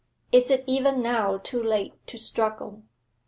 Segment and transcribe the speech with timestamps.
[0.31, 2.81] Is it even now too late to struggle?